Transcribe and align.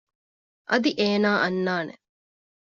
އަދި 0.69 0.91
އޭނާ 0.99 1.29
އަންނާނެ 1.43 1.93